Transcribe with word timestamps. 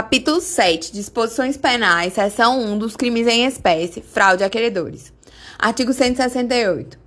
Capítulo 0.00 0.40
7. 0.40 0.94
Disposições 0.94 1.58
penais, 1.58 2.14
seção 2.14 2.58
1 2.58 2.78
dos 2.78 2.96
crimes 2.96 3.26
em 3.26 3.44
espécie, 3.44 4.00
fraude 4.00 4.42
a 4.42 4.48
credores. 4.48 5.12
Artigo 5.58 5.92
168. 5.92 6.98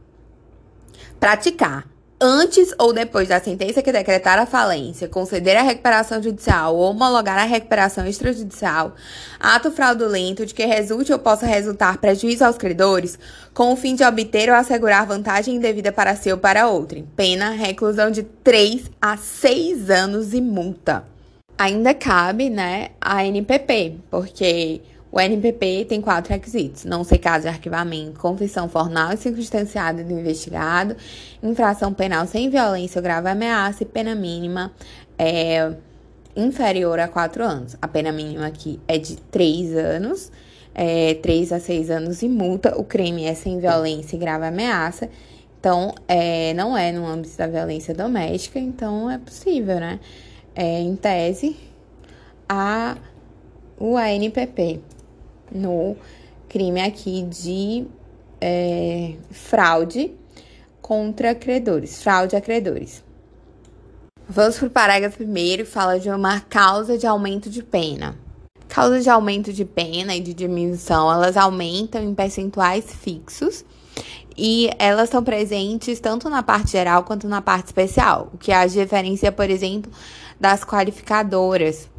Praticar, 1.19 1.87
antes 2.21 2.71
ou 2.77 2.93
depois 2.93 3.29
da 3.29 3.39
sentença 3.39 3.81
que 3.81 3.91
decretar 3.91 4.37
a 4.37 4.45
falência, 4.45 5.07
conceder 5.07 5.57
a 5.57 5.63
recuperação 5.63 6.21
judicial 6.21 6.75
ou 6.75 6.91
homologar 6.91 7.39
a 7.39 7.45
recuperação 7.45 8.05
extrajudicial, 8.05 8.93
ato 9.39 9.71
fraudulento 9.71 10.45
de 10.45 10.53
que 10.53 10.63
resulte 10.63 11.11
ou 11.11 11.17
possa 11.17 11.47
resultar 11.47 11.97
prejuízo 11.97 12.45
aos 12.45 12.59
credores, 12.59 13.17
com 13.55 13.73
o 13.73 13.75
fim 13.75 13.95
de 13.95 14.03
obter 14.03 14.49
ou 14.49 14.55
assegurar 14.55 15.07
vantagem 15.07 15.55
indevida 15.55 15.91
para 15.91 16.15
si 16.15 16.31
ou 16.31 16.37
para 16.37 16.67
outrem. 16.67 17.09
Pena, 17.15 17.49
reclusão 17.49 18.11
de 18.11 18.21
3 18.21 18.91
a 19.01 19.17
6 19.17 19.89
anos 19.89 20.31
e 20.35 20.39
multa. 20.39 21.11
Ainda 21.63 21.93
cabe, 21.93 22.49
né, 22.49 22.89
a 22.99 23.25
NPP, 23.25 23.95
porque 24.11 24.81
o 25.09 25.17
NPP 25.17 25.85
tem 25.87 26.01
quatro 26.01 26.33
requisitos: 26.33 26.83
não 26.83 27.05
ser 27.05 27.19
caso 27.19 27.43
de 27.43 27.47
arquivamento, 27.47 28.19
confissão 28.19 28.67
formal 28.67 29.13
e 29.13 29.17
circunstanciada 29.17 30.03
do 30.03 30.11
investigado, 30.11 30.93
infração 31.41 31.93
penal 31.93 32.27
sem 32.27 32.49
violência 32.49 32.99
ou 32.99 33.03
grave 33.03 33.29
ameaça 33.29 33.83
e 33.83 33.85
pena 33.85 34.13
mínima 34.13 34.73
é, 35.17 35.71
inferior 36.35 36.99
a 36.99 37.07
quatro 37.07 37.41
anos. 37.41 37.77
A 37.81 37.87
pena 37.87 38.11
mínima 38.11 38.45
aqui 38.45 38.77
é 38.85 38.97
de 38.97 39.15
três 39.15 39.73
anos, 39.73 40.33
é, 40.75 41.13
três 41.13 41.53
a 41.53 41.61
seis 41.61 41.89
anos 41.89 42.21
e 42.23 42.27
multa. 42.27 42.77
O 42.77 42.83
crime 42.83 43.23
é 43.23 43.33
sem 43.33 43.57
violência 43.57 44.17
e 44.17 44.19
grave 44.19 44.45
ameaça. 44.45 45.09
Então, 45.61 45.95
é, 46.09 46.53
não 46.55 46.77
é 46.77 46.91
no 46.91 47.07
âmbito 47.07 47.37
da 47.37 47.47
violência 47.47 47.93
doméstica, 47.93 48.59
então 48.59 49.09
é 49.09 49.17
possível, 49.17 49.79
né? 49.79 50.01
É, 50.55 50.81
em 50.81 50.95
tese, 50.95 51.55
a, 52.47 52.97
o 53.79 53.97
ANPP 53.97 54.79
no 55.51 55.95
crime 56.47 56.81
aqui 56.81 57.23
de 57.23 57.85
é, 58.39 59.15
fraude 59.31 60.11
contra 60.81 61.33
credores, 61.33 62.03
fraude 62.03 62.35
a 62.35 62.41
credores. 62.41 63.03
Vamos 64.27 64.57
para 64.57 64.67
o 64.67 64.69
parágrafo 64.69 65.17
primeiro, 65.17 65.65
fala 65.65 65.99
de 65.99 66.09
uma 66.09 66.39
causa 66.41 66.97
de 66.97 67.07
aumento 67.07 67.49
de 67.49 67.63
pena. 67.63 68.15
Causas 68.67 69.03
de 69.03 69.09
aumento 69.09 69.53
de 69.53 69.65
pena 69.65 70.15
e 70.15 70.19
de 70.19 70.33
diminuição, 70.33 71.11
elas 71.11 71.37
aumentam 71.37 72.01
em 72.01 72.15
percentuais 72.15 72.85
fixos 72.85 73.63
e 74.35 74.69
elas 74.79 75.05
estão 75.05 75.23
presentes 75.23 75.99
tanto 75.99 76.29
na 76.29 76.41
parte 76.41 76.71
geral 76.71 77.03
quanto 77.03 77.27
na 77.27 77.41
parte 77.41 77.67
especial, 77.67 78.29
o 78.33 78.37
que 78.37 78.51
as 78.51 78.73
diferencia, 78.73 79.31
por 79.31 79.49
exemplo, 79.49 79.91
das 80.43 80.65
qualificadoras. 80.65 81.89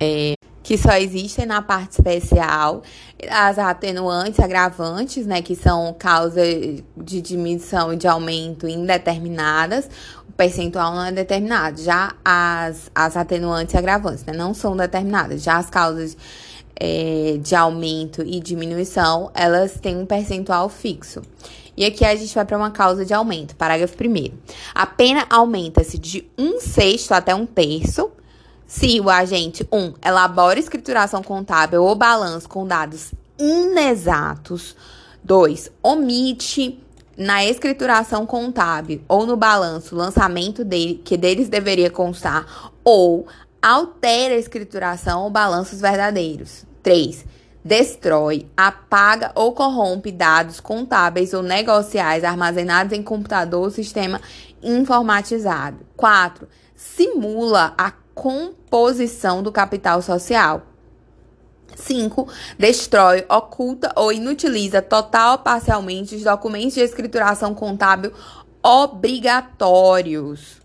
É, 0.00 0.34
que 0.60 0.76
só 0.76 0.96
existem 0.96 1.46
na 1.46 1.62
parte 1.62 1.92
especial, 1.92 2.82
as 3.30 3.58
atenuantes 3.60 4.40
agravantes, 4.40 5.24
né, 5.24 5.40
que 5.40 5.54
são 5.54 5.94
causa 5.96 6.42
de 6.96 7.20
diminuição 7.20 7.92
e 7.92 7.96
de 7.96 8.08
aumento 8.08 8.66
indeterminadas, 8.66 9.88
o 10.28 10.32
percentual 10.32 10.92
não 10.92 11.04
é 11.04 11.12
determinado. 11.12 11.80
Já 11.80 12.12
as, 12.24 12.90
as 12.92 13.16
atenuantes 13.16 13.74
agravantes, 13.76 14.24
né, 14.24 14.32
não 14.32 14.52
são 14.52 14.76
determinadas. 14.76 15.44
Já 15.44 15.58
as 15.58 15.70
causas 15.70 16.16
é, 16.74 17.38
de 17.40 17.54
aumento 17.54 18.22
e 18.22 18.40
diminuição, 18.40 19.30
elas 19.32 19.78
têm 19.78 19.96
um 19.96 20.06
percentual 20.06 20.68
fixo. 20.68 21.22
E 21.76 21.84
aqui 21.84 22.04
a 22.04 22.14
gente 22.14 22.34
vai 22.34 22.44
para 22.44 22.56
uma 22.56 22.70
causa 22.70 23.04
de 23.04 23.12
aumento. 23.12 23.56
Parágrafo 23.56 23.94
1. 23.94 24.32
A 24.74 24.86
pena 24.86 25.26
aumenta-se 25.28 25.98
de 25.98 26.28
um 26.38 26.60
sexto 26.60 27.12
até 27.12 27.34
um 27.34 27.46
terço 27.46 28.10
se 28.66 29.00
o 29.00 29.10
agente 29.10 29.66
1 29.70 29.78
um, 29.78 29.94
elabora 30.04 30.58
escrituração 30.58 31.22
contábil 31.22 31.82
ou 31.82 31.94
balanço 31.94 32.48
com 32.48 32.66
dados 32.66 33.12
inexatos, 33.38 34.74
2 35.22 35.70
omite 35.82 36.80
na 37.16 37.44
escrituração 37.44 38.26
contábil 38.26 39.02
ou 39.06 39.26
no 39.26 39.36
balanço 39.36 39.94
o 39.94 39.98
lançamento 39.98 40.64
dele, 40.64 41.00
que 41.04 41.16
deles 41.16 41.48
deveria 41.48 41.90
constar, 41.90 42.72
ou 42.82 43.26
altera 43.62 44.34
a 44.34 44.38
escrituração 44.38 45.22
ou 45.22 45.30
balanços 45.30 45.80
verdadeiros. 45.80 46.64
3. 46.82 47.24
Destrói, 47.64 48.46
apaga 48.54 49.32
ou 49.34 49.54
corrompe 49.54 50.12
dados 50.12 50.60
contábeis 50.60 51.32
ou 51.32 51.42
negociais 51.42 52.22
armazenados 52.22 52.92
em 52.92 53.02
computador 53.02 53.62
ou 53.62 53.70
sistema 53.70 54.20
informatizado. 54.62 55.78
4. 55.96 56.46
Simula 56.76 57.72
a 57.78 57.90
composição 58.14 59.42
do 59.42 59.50
capital 59.50 60.02
social. 60.02 60.60
5. 61.74 62.28
Destrói, 62.58 63.24
oculta 63.30 63.90
ou 63.96 64.12
inutiliza 64.12 64.82
total 64.82 65.32
ou 65.32 65.38
parcialmente 65.38 66.14
os 66.14 66.22
documentos 66.22 66.74
de 66.74 66.80
escrituração 66.80 67.54
contábil 67.54 68.12
obrigatórios. 68.62 70.62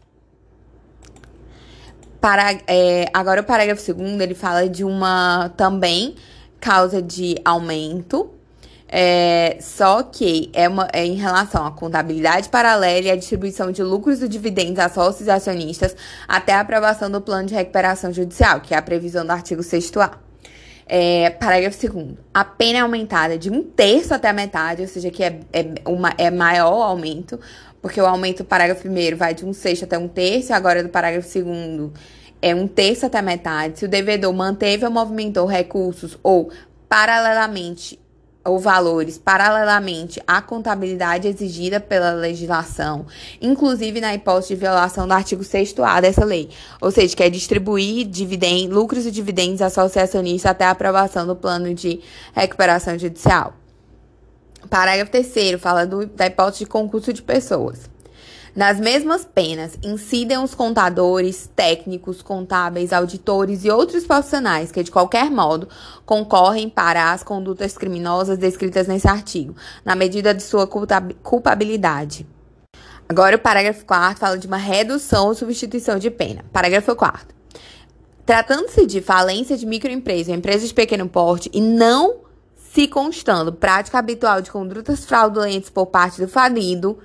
Para, 2.20 2.60
é, 2.68 3.10
agora, 3.14 3.40
o 3.40 3.46
parágrafo 3.46 3.82
segundo 3.82 4.22
ele 4.22 4.36
fala 4.36 4.68
de 4.68 4.84
uma 4.84 5.48
também 5.56 6.18
causa 6.60 7.02
de 7.02 7.38
aumento 7.44 8.32
é, 8.92 9.58
só 9.62 10.02
que 10.02 10.50
é, 10.52 10.68
uma, 10.68 10.88
é 10.92 11.06
em 11.06 11.14
relação 11.14 11.64
à 11.64 11.72
contabilidade 11.72 12.50
paralela 12.50 13.06
e 13.06 13.12
à 13.12 13.16
distribuição 13.16 13.72
de 13.72 13.84
lucros 13.84 14.24
e 14.24 14.28
dividendos 14.28 14.80
a 14.80 14.90
sócios 14.90 15.28
e 15.28 15.32
acionistas 15.32 15.96
até 16.28 16.54
a 16.54 16.62
aprovação 16.62 17.10
do 17.10 17.22
plano 17.22 17.48
de 17.48 17.54
recuperação 17.54 18.12
judicial, 18.12 18.62
que 18.62 18.74
é 18.74 18.78
a 18.78 18.82
previsão 18.82 19.24
do 19.24 19.32
artigo 19.32 19.62
6A. 19.62 20.14
É, 20.92 21.30
parágrafo 21.30 21.88
2 21.88 22.16
A 22.34 22.44
pena 22.44 22.80
é 22.80 22.82
aumentada 22.82 23.38
de 23.38 23.52
um 23.52 23.62
terço 23.62 24.12
até 24.12 24.28
a 24.28 24.34
metade, 24.34 24.82
ou 24.82 24.88
seja, 24.88 25.12
que 25.12 25.24
é, 25.24 25.40
é, 25.54 25.66
uma, 25.86 26.12
é 26.18 26.32
maior 26.32 26.82
aumento, 26.82 27.40
porque 27.80 28.02
o 28.02 28.08
aumento 28.08 28.40
do 28.40 28.46
parágrafo 28.46 28.88
1 28.88 29.16
vai 29.16 29.36
de 29.36 29.46
um 29.46 29.54
sexto 29.54 29.84
até 29.84 30.00
um 30.00 30.08
terço, 30.08 30.52
agora 30.52 30.82
do 30.82 30.90
parágrafo 30.90 31.30
2 31.32 31.92
é 32.42 32.56
um 32.56 32.68
terço 32.68 33.06
até 33.06 33.22
metade. 33.22 33.80
Se 33.80 33.86
o 33.86 33.90
devedor 33.90 34.34
manteve 34.34 34.86
ou 34.86 34.92
movimentou 34.92 35.46
recursos 35.46 36.18
ou, 36.24 36.50
paralelamente, 36.88 38.00
ou 38.44 38.58
valores 38.58 39.18
paralelamente 39.18 40.22
à 40.26 40.42
contabilidade 40.42 41.28
exigida 41.28 41.80
pela 41.80 42.14
legislação, 42.14 43.06
inclusive 43.42 44.00
na 44.00 44.14
hipótese 44.14 44.56
de 44.56 44.62
violação 44.62 45.08
do 45.08 45.14
artigo 45.14 45.44
6A 45.44 46.02
dessa 46.02 46.24
lei, 46.24 46.50
ou 46.82 46.90
seja, 46.90 47.16
que 47.16 47.24
é 47.24 47.30
distribuir 47.30 48.08
lucros 48.70 49.06
e 49.06 49.12
dividendos 49.12 49.62
associacionistas 49.62 50.50
até 50.50 50.66
a 50.66 50.72
aprovação 50.72 51.28
do 51.28 51.36
plano 51.36 51.74
de 51.74 52.00
recuperação 52.34 52.98
judicial. 52.98 53.54
Parágrafo 54.70 55.12
3 55.12 55.60
fala 55.60 55.86
do, 55.86 56.06
da 56.06 56.28
hipótese 56.28 56.64
de 56.64 56.70
concurso 56.70 57.12
de 57.12 57.22
pessoas. 57.22 57.90
Nas 58.56 58.80
mesmas 58.80 59.24
penas 59.24 59.78
incidem 59.84 60.38
os 60.38 60.56
contadores, 60.56 61.50
técnicos, 61.56 62.22
contábeis, 62.22 62.92
auditores 62.92 63.64
e 63.64 63.70
outros 63.70 64.06
profissionais 64.06 64.72
que, 64.72 64.84
de 64.84 64.92
qualquer 64.92 65.30
modo, 65.30 65.70
concorrem 66.06 66.68
para 66.70 67.12
as 67.12 67.24
condutas 67.24 67.78
criminosas 67.78 68.38
descritas 68.38 68.88
nesse 68.88 69.08
artigo, 69.08 69.56
na 69.86 69.96
medida 69.96 70.34
de 70.34 70.42
sua 70.42 70.68
culpabilidade. 70.68 72.26
Agora, 73.08 73.36
o 73.36 73.40
parágrafo 73.40 73.86
4 73.86 74.20
fala 74.20 74.38
de 74.38 74.48
uma 74.48 74.58
redução 74.58 75.28
ou 75.28 75.36
substituição 75.36 75.98
de 75.98 76.12
pena. 76.12 76.44
Parágrafo 76.52 76.96
4. 76.96 77.36
Tratando-se 78.26 78.86
de 78.86 79.02
falência 79.02 79.58
de 79.58 79.66
microempresa 79.66 80.32
ou 80.32 80.38
empresa 80.38 80.68
de 80.68 80.74
pequeno 80.74 81.10
porte 81.10 81.50
e 81.52 81.60
não 81.60 82.18
se 82.72 82.88
constando 82.88 83.52
prática 83.52 83.98
habitual 83.98 84.42
de 84.42 84.52
condutas 84.52 85.04
fraudulentas 85.04 85.72
por 85.72 85.88
parte 85.88 86.22
do 86.22 86.28
falido, 86.28 87.00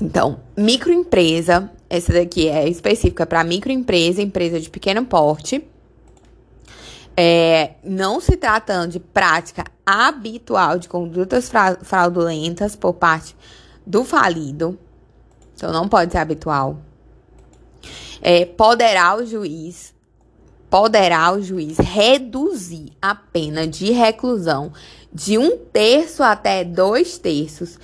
então, 0.00 0.40
microempresa, 0.56 1.70
essa 1.88 2.12
daqui 2.12 2.48
é 2.48 2.68
específica 2.68 3.24
para 3.24 3.42
microempresa, 3.44 4.20
empresa 4.20 4.60
de 4.60 4.68
pequeno 4.68 5.04
porte. 5.04 5.66
É, 7.16 7.74
não 7.82 8.20
se 8.20 8.36
tratando 8.36 8.92
de 8.92 9.00
prática 9.00 9.64
habitual 9.86 10.78
de 10.78 10.86
condutas 10.86 11.50
fraudulentas 11.82 12.76
por 12.76 12.92
parte 12.92 13.34
do 13.86 14.04
falido, 14.04 14.78
então 15.54 15.72
não 15.72 15.88
pode 15.88 16.12
ser 16.12 16.18
habitual. 16.18 16.78
É, 18.20 18.44
poderá 18.44 19.16
o 19.16 19.24
juiz, 19.24 19.94
poderá 20.68 21.32
o 21.32 21.40
juiz 21.40 21.78
reduzir 21.78 22.92
a 23.00 23.14
pena 23.14 23.66
de 23.66 23.92
reclusão 23.92 24.72
de 25.10 25.38
um 25.38 25.56
terço 25.56 26.22
até 26.22 26.64
dois 26.64 27.16
terços 27.16 27.78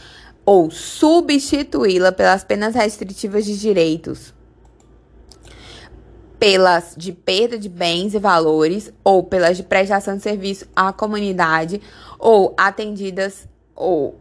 ou 0.45 0.71
substituí-la 0.71 2.13
pelas 2.13 2.45
penas 2.45 2.75
restritivas 2.75 3.45
de 3.45 3.59
direitos, 3.59 4.35
pelas 6.39 6.95
de 6.97 7.13
perda 7.13 7.57
de 7.57 7.69
bens 7.69 8.15
e 8.15 8.19
valores 8.19 8.93
ou 9.05 9.23
pelas 9.23 9.57
de 9.57 9.63
prestação 9.63 10.17
de 10.17 10.23
serviço 10.23 10.67
à 10.75 10.93
comunidade 10.93 11.81
ou 12.19 12.53
atendidas 12.57 13.47
ou, 13.77 14.21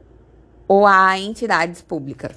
ou 0.68 0.86
a 0.86 1.18
entidades 1.20 1.82
públicas. 1.82 2.36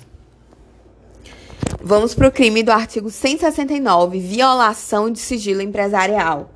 Vamos 1.83 2.15
para 2.15 2.29
o 2.29 2.33
crime 2.33 2.63
do 2.63 2.73
artigo 2.73 3.11
169, 3.11 4.19
violação 4.19 5.11
de 5.11 5.19
sigilo 5.19 5.61
empresarial. 5.61 6.51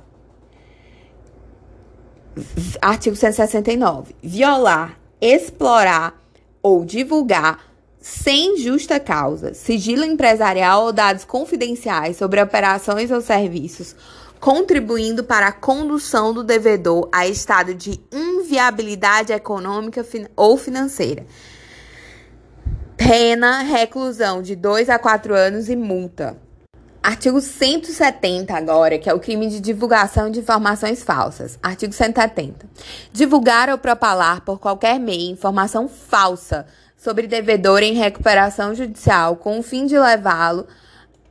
Artigo 2.81 3.15
169. 3.15 4.15
Violar, 4.23 4.97
explorar 5.21 6.19
ou 6.61 6.85
divulgar 6.85 7.69
sem 8.01 8.57
justa 8.57 8.99
causa 8.99 9.53
sigilo 9.53 10.05
empresarial 10.05 10.85
ou 10.85 10.93
dados 10.93 11.25
confidenciais 11.25 12.17
sobre 12.17 12.41
operações 12.41 13.11
ou 13.11 13.21
serviços, 13.21 13.95
contribuindo 14.39 15.23
para 15.23 15.47
a 15.47 15.51
condução 15.51 16.33
do 16.33 16.43
devedor 16.43 17.09
a 17.11 17.27
estado 17.27 17.73
de 17.73 17.99
inviabilidade 18.11 19.33
econômica 19.33 20.05
ou 20.35 20.57
financeira. 20.57 21.25
Pena, 22.95 23.61
reclusão 23.61 24.41
de 24.41 24.55
2 24.55 24.89
a 24.89 24.99
4 24.99 25.33
anos 25.33 25.69
e 25.69 25.75
multa. 25.75 26.37
Artigo 27.01 27.39
170 27.39 28.53
agora, 28.53 28.99
que 28.99 29.09
é 29.09 29.13
o 29.13 29.19
crime 29.19 29.47
de 29.47 29.61
divulgação 29.61 30.29
de 30.29 30.39
informações 30.39 31.01
falsas. 31.01 31.57
Artigo 31.63 31.93
170. 31.93 32.67
Divulgar 33.13 33.69
ou 33.69 33.77
propalar 33.77 34.41
por 34.41 34.59
qualquer 34.59 34.99
meio 34.99 35.31
informação 35.31 35.87
falsa 35.87 36.65
sobre 36.97 37.25
devedor 37.25 37.81
em 37.81 37.93
recuperação 37.93 38.75
judicial 38.75 39.37
com 39.37 39.57
o 39.57 39.63
fim 39.63 39.85
de 39.85 39.97
levá-lo 39.97 40.67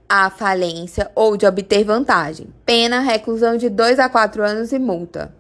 à 0.09 0.31
falência 0.31 1.11
ou 1.15 1.37
de 1.37 1.47
obter 1.47 1.85
vantagem. 1.85 2.49
Pena, 2.65 3.01
reclusão 3.01 3.59
de 3.59 3.69
2 3.69 3.99
a 3.99 4.09
4 4.09 4.43
anos 4.43 4.73
e 4.73 4.79
multa. 4.79 5.35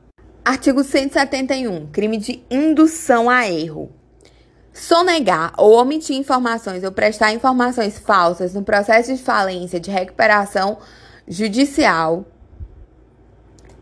Artigo 0.44 0.84
171. 0.84 1.86
Crime 1.86 2.18
de 2.18 2.44
indução 2.50 3.30
a 3.30 3.48
erro. 3.48 3.90
Sonegar 4.78 5.52
ou 5.58 5.76
omitir 5.76 6.16
informações 6.16 6.84
ou 6.84 6.92
prestar 6.92 7.32
informações 7.32 7.98
falsas 7.98 8.54
no 8.54 8.62
processo 8.62 9.12
de 9.12 9.20
falência 9.20 9.80
de 9.80 9.90
recuperação 9.90 10.78
judicial 11.26 12.24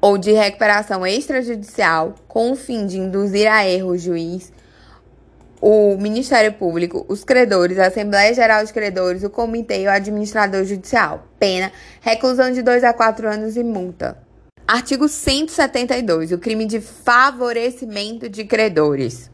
ou 0.00 0.16
de 0.16 0.32
recuperação 0.32 1.06
extrajudicial 1.06 2.14
com 2.26 2.50
o 2.50 2.56
fim 2.56 2.87
de 2.87 2.98
induzir 2.98 3.46
a 3.46 3.69
erro 3.69 3.90
o 3.90 3.98
juiz, 3.98 4.50
o 5.60 5.98
Ministério 5.98 6.54
Público, 6.54 7.04
os 7.08 7.25
credores, 7.25 7.78
a 7.78 7.88
Assembleia 7.88 8.32
Geral 8.32 8.64
de 8.64 8.72
Credores, 8.72 9.22
o 9.22 9.28
Comitê 9.28 9.82
e 9.82 9.87
o 9.87 9.90
Administrador 9.90 10.64
Judicial. 10.64 11.26
Pena: 11.38 11.70
reclusão 12.00 12.50
de 12.50 12.62
2 12.62 12.82
a 12.84 12.94
4 12.94 13.28
anos 13.28 13.56
e 13.56 13.62
multa. 13.62 14.16
Artigo 14.66 15.08
172. 15.08 16.32
O 16.32 16.38
crime 16.38 16.64
de 16.64 16.81
favorecimento 16.81 18.31
de 18.31 18.44
credores. 18.46 19.31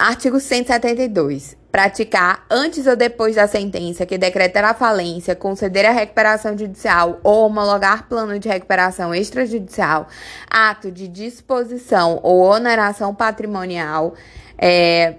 Artigo 0.00 0.40
172. 0.40 1.58
Praticar 1.70 2.46
antes 2.50 2.86
ou 2.86 2.96
depois 2.96 3.36
da 3.36 3.46
sentença 3.46 4.06
que 4.06 4.16
decretar 4.16 4.64
a 4.64 4.72
falência, 4.72 5.36
conceder 5.36 5.84
a 5.84 5.92
recuperação 5.92 6.56
judicial 6.56 7.20
ou 7.22 7.44
homologar 7.44 8.08
plano 8.08 8.38
de 8.38 8.48
recuperação 8.48 9.14
extrajudicial, 9.14 10.08
ato 10.48 10.90
de 10.90 11.06
disposição 11.06 12.18
ou 12.22 12.40
oneração 12.40 13.14
patrimonial, 13.14 14.14
é, 14.56 15.16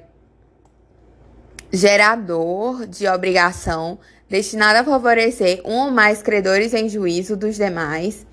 gerador 1.72 2.88
de 2.88 3.08
obrigação 3.08 4.00
destinado 4.28 4.80
a 4.80 4.84
favorecer 4.84 5.62
um 5.64 5.78
ou 5.78 5.92
mais 5.92 6.24
credores 6.24 6.74
em 6.74 6.90
juízo 6.90 7.38
dos 7.38 7.56
demais, 7.56 8.26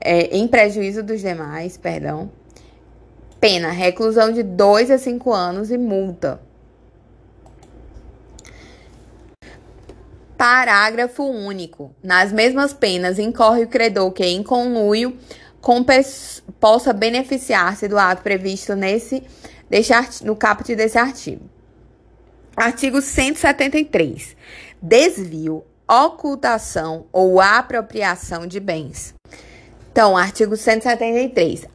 é, 0.00 0.36
em 0.36 0.46
prejuízo 0.46 1.02
dos 1.02 1.20
demais, 1.20 1.76
perdão 1.76 2.30
Pena: 3.44 3.68
reclusão 3.68 4.32
de 4.32 4.42
2 4.42 4.90
a 4.90 4.96
5 4.96 5.30
anos 5.30 5.70
e 5.70 5.76
multa. 5.76 6.40
Parágrafo 10.34 11.24
único. 11.24 11.94
Nas 12.02 12.32
mesmas 12.32 12.72
penas, 12.72 13.18
incorre 13.18 13.64
o 13.64 13.68
credor 13.68 14.10
que, 14.12 14.24
em 14.24 14.42
conluio, 14.42 15.18
possa 16.58 16.94
beneficiar-se 16.94 17.86
do 17.86 17.98
ato 17.98 18.22
previsto 18.22 18.74
nesse, 18.74 19.22
no 20.22 20.34
caput 20.34 20.74
desse 20.74 20.96
artigo. 20.96 21.44
Artigo 22.56 23.02
173. 23.02 24.34
Desvio, 24.80 25.62
ocultação 25.86 27.04
ou 27.12 27.42
apropriação 27.42 28.46
de 28.46 28.58
bens. 28.58 29.13
Então, 29.94 30.16
artigo 30.16 30.56
173. 30.56 31.68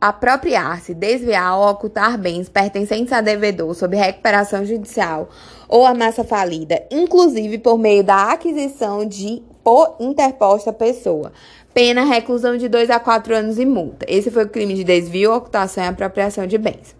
Apropriar-se, 0.00 0.92
desviar 0.92 1.56
ou 1.56 1.68
ocultar 1.68 2.18
bens 2.18 2.48
pertencentes 2.48 3.12
a 3.12 3.20
devedor 3.20 3.72
sob 3.72 3.96
recuperação 3.96 4.64
judicial 4.64 5.28
ou 5.68 5.86
a 5.86 5.94
massa 5.94 6.24
falida, 6.24 6.82
inclusive 6.90 7.58
por 7.58 7.78
meio 7.78 8.02
da 8.02 8.32
aquisição 8.32 9.06
de 9.06 9.44
por 9.62 9.94
interposta 10.00 10.72
pessoa. 10.72 11.32
Pena, 11.72 12.02
reclusão 12.02 12.56
de 12.56 12.68
2 12.68 12.90
a 12.90 12.98
4 12.98 13.36
anos 13.36 13.60
e 13.60 13.64
multa. 13.64 14.04
Esse 14.08 14.28
foi 14.28 14.42
o 14.42 14.48
crime 14.48 14.74
de 14.74 14.82
desvio, 14.82 15.32
ocultação 15.32 15.84
e 15.84 15.86
apropriação 15.86 16.48
de 16.48 16.58
bens. 16.58 16.96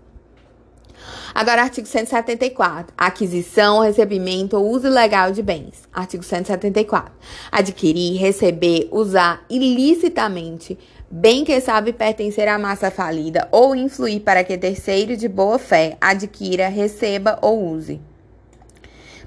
Agora, 1.37 1.61
artigo 1.61 1.87
174. 1.87 2.95
Aquisição, 2.97 3.81
recebimento 3.81 4.57
ou 4.57 4.71
uso 4.71 4.87
ilegal 4.87 5.33
de 5.33 5.43
bens. 5.43 5.83
Artigo 5.93 6.23
174. 6.23 7.13
Adquirir, 7.53 8.19
receber, 8.19 8.89
usar 8.91 9.45
ilicitamente 9.51 10.79
bem 11.11 11.45
que 11.45 11.61
sabe 11.61 11.93
pertencer 11.93 12.49
à 12.49 12.59
massa 12.59 12.91
falida 12.91 13.47
ou 13.53 13.77
influir 13.77 14.21
para 14.21 14.43
que 14.43 14.57
terceiro 14.57 15.15
de 15.15 15.29
boa 15.29 15.59
fé 15.59 15.99
adquira, 16.01 16.69
receba 16.69 17.39
ou 17.43 17.69
use. 17.69 18.01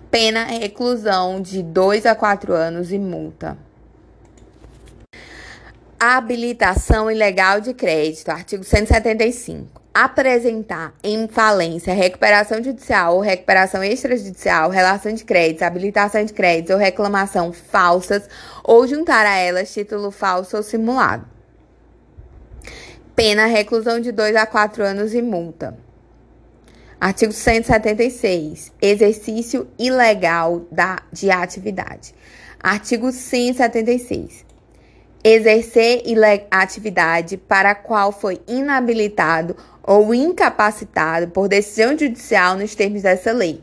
Pena 0.09 0.45
reclusão 0.45 1.39
de 1.39 1.61
2 1.61 2.07
a 2.07 2.15
4 2.15 2.53
anos 2.53 2.91
e 2.91 2.97
multa. 2.97 3.56
Habilitação 6.00 7.11
ilegal 7.11 7.61
de 7.61 7.75
crédito, 7.75 8.29
artigo 8.29 8.63
175 8.63 9.79
apresentar 10.04 10.94
em 11.04 11.28
falência, 11.28 11.94
recuperação 11.94 12.63
judicial 12.63 13.16
ou 13.16 13.22
recuperação 13.22 13.84
extrajudicial, 13.84 14.69
relação 14.69 15.13
de 15.13 15.25
créditos, 15.25 15.63
habilitação 15.63 16.24
de 16.24 16.31
créditos 16.31 16.74
ou 16.74 16.80
reclamação 16.80 17.51
falsas 17.51 18.30
ou 18.63 18.88
juntar 18.88 19.25
a 19.25 19.36
elas 19.36 19.74
título 19.74 20.10
falso 20.10 20.56
ou 20.56 20.63
simulado. 20.63 21.25
Pena 23.13 23.46
reclusão 23.46 24.00
de 24.00 24.13
2 24.13 24.38
a 24.38 24.46
4 24.46 24.84
anos 24.84 25.13
e 25.13 25.22
multa. 25.22 25.78
Artigo 27.00 27.34
176. 27.34 28.72
Exercício 28.81 29.68
ilegal 29.78 30.66
da, 30.72 31.02
de 31.12 31.30
atividade. 31.30 32.16
Artigo 32.62 33.12
176 33.12 34.49
exercer 35.23 36.04
atividade 36.49 37.38
para 37.38 37.71
a 37.71 37.76
qual 37.76 38.11
foi 38.11 38.42
inabilitado 38.47 39.56
ou 39.83 40.14
incapacitado 40.14 41.30
por 41.30 41.47
decisão 41.47 41.97
judicial 41.97 42.56
nos 42.56 42.76
termos 42.76 43.02
dessa 43.02 43.31
lei. 43.31 43.61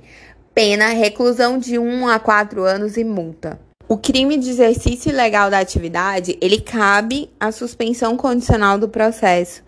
Pena 0.54 0.88
reclusão 0.88 1.58
de 1.58 1.78
1 1.78 2.08
a 2.08 2.18
4 2.18 2.62
anos 2.62 2.96
e 2.96 3.04
multa. 3.04 3.60
O 3.88 3.96
crime 3.96 4.36
de 4.36 4.50
exercício 4.50 5.10
ilegal 5.10 5.48
da 5.48 5.60
atividade, 5.60 6.36
ele 6.40 6.60
cabe 6.60 7.30
à 7.38 7.52
suspensão 7.52 8.16
condicional 8.16 8.78
do 8.78 8.88
processo, 8.88 9.62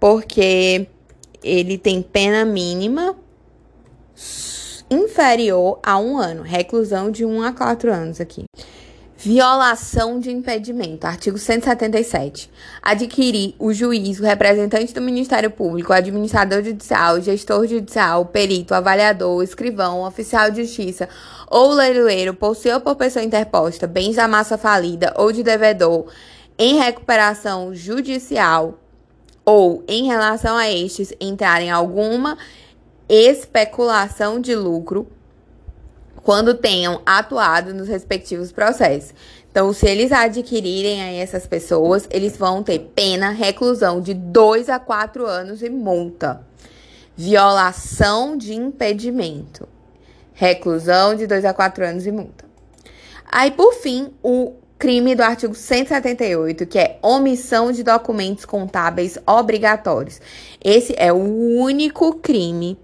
porque 0.00 0.86
ele 1.42 1.76
tem 1.76 2.00
pena 2.00 2.44
mínima 2.44 3.14
inferior 4.90 5.78
a 5.82 5.98
um 5.98 6.16
ano, 6.16 6.42
reclusão 6.42 7.10
de 7.10 7.24
1 7.24 7.42
a 7.42 7.52
4 7.52 7.92
anos 7.92 8.20
aqui. 8.20 8.44
Violação 9.24 10.18
de 10.18 10.32
impedimento. 10.32 11.06
Artigo 11.06 11.38
177. 11.38 12.50
Adquirir 12.82 13.54
o 13.56 13.72
juiz, 13.72 14.18
o 14.18 14.24
representante 14.24 14.92
do 14.92 15.00
Ministério 15.00 15.48
Público, 15.48 15.92
o 15.92 15.94
administrador 15.94 16.60
judicial, 16.60 17.14
o 17.14 17.20
gestor 17.20 17.68
judicial, 17.68 18.22
o 18.22 18.26
perito, 18.26 18.74
o 18.74 18.76
avaliador, 18.76 19.36
o 19.36 19.42
escrivão, 19.44 20.00
o 20.00 20.06
oficial 20.08 20.50
de 20.50 20.64
justiça 20.64 21.08
ou 21.48 21.70
leiloeiro, 21.70 22.34
possui 22.34 22.72
ou 22.72 22.80
por 22.80 22.96
pessoa 22.96 23.24
interposta 23.24 23.86
bens 23.86 24.16
da 24.16 24.26
massa 24.26 24.58
falida 24.58 25.14
ou 25.16 25.30
de 25.30 25.44
devedor 25.44 26.06
em 26.58 26.78
recuperação 26.78 27.72
judicial 27.72 28.76
ou 29.44 29.84
em 29.86 30.08
relação 30.08 30.56
a 30.56 30.68
estes 30.68 31.14
entrarem 31.20 31.70
alguma 31.70 32.36
especulação 33.08 34.40
de 34.40 34.56
lucro 34.56 35.06
quando 36.22 36.54
tenham 36.54 37.00
atuado 37.04 37.74
nos 37.74 37.88
respectivos 37.88 38.52
processos. 38.52 39.14
Então, 39.50 39.72
se 39.72 39.86
eles 39.86 40.12
adquirirem 40.12 41.02
aí 41.02 41.16
essas 41.16 41.46
pessoas, 41.46 42.08
eles 42.10 42.36
vão 42.36 42.62
ter 42.62 42.78
pena, 42.94 43.30
reclusão 43.30 44.00
de 44.00 44.14
2 44.14 44.68
a 44.68 44.78
4 44.78 45.26
anos 45.26 45.62
e 45.62 45.68
multa. 45.68 46.40
Violação 47.14 48.36
de 48.36 48.54
impedimento. 48.54 49.68
Reclusão 50.32 51.14
de 51.14 51.26
2 51.26 51.44
a 51.44 51.52
4 51.52 51.84
anos 51.84 52.06
e 52.06 52.12
multa. 52.12 52.46
Aí, 53.30 53.50
por 53.50 53.74
fim, 53.74 54.14
o 54.22 54.54
crime 54.78 55.14
do 55.14 55.22
artigo 55.22 55.54
178, 55.54 56.66
que 56.66 56.78
é 56.78 56.98
omissão 57.02 57.70
de 57.70 57.82
documentos 57.82 58.44
contábeis 58.44 59.18
obrigatórios. 59.26 60.20
Esse 60.64 60.94
é 60.96 61.12
o 61.12 61.18
único 61.18 62.14
crime 62.14 62.78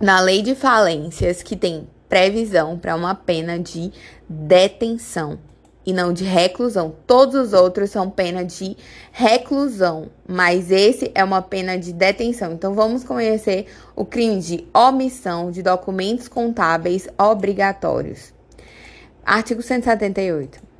na 0.00 0.20
lei 0.20 0.42
de 0.42 0.54
falências 0.54 1.42
que 1.42 1.56
tem 1.56 1.88
previsão 2.10 2.76
para 2.76 2.94
uma 2.94 3.14
pena 3.14 3.58
de 3.58 3.90
detenção 4.28 5.38
e 5.86 5.92
não 5.92 6.12
de 6.12 6.24
reclusão. 6.24 6.94
Todos 7.06 7.34
os 7.34 7.52
outros 7.54 7.90
são 7.90 8.10
pena 8.10 8.44
de 8.44 8.76
reclusão, 9.12 10.10
mas 10.28 10.70
esse 10.70 11.10
é 11.14 11.24
uma 11.24 11.40
pena 11.40 11.78
de 11.78 11.92
detenção. 11.92 12.52
Então 12.52 12.74
vamos 12.74 13.04
conhecer 13.04 13.66
o 13.96 14.04
crime 14.04 14.40
de 14.40 14.66
omissão 14.74 15.50
de 15.50 15.62
documentos 15.62 16.28
contábeis 16.28 17.08
obrigatórios. 17.16 18.34
Artigo 19.24 19.62
178 19.62 20.70